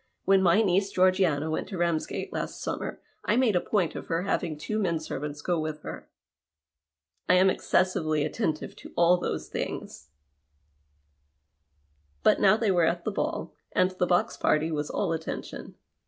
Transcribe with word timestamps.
When 0.25 0.41
my 0.41 0.63
niece 0.63 0.89
Georgiana 0.89 1.51
went 1.51 1.67
to 1.67 1.77
Ramsgate 1.77 2.33
last 2.33 2.59
simimer, 2.65 2.97
I 3.23 3.35
made 3.35 3.55
a 3.55 3.61
point 3.61 3.93
of 3.93 4.07
her 4.07 4.23
having 4.23 4.57
two 4.57 4.79
men 4.79 4.99
servants 4.99 5.43
go 5.43 5.59
with 5.59 5.83
her. 5.83 6.09
I 7.29 7.35
am 7.35 7.51
excessively 7.51 8.25
attentive 8.25 8.75
to 8.77 8.93
all 8.97 9.17
those 9.19 9.47
things." 9.47 10.09
But 12.23 12.39
now 12.41 12.57
they 12.57 12.71
were 12.71 12.85
at 12.85 13.03
the 13.05 13.11
ball, 13.11 13.53
and 13.73 13.91
the 13.91 14.07
box 14.07 14.37
party 14.37 14.71
was 14.71 14.89
all 14.89 15.13
attention. 15.13 15.75